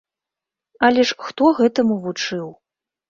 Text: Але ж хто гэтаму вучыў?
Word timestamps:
Але 0.87 1.05
ж 1.09 1.17
хто 1.25 1.43
гэтаму 1.63 1.99
вучыў? 2.07 2.47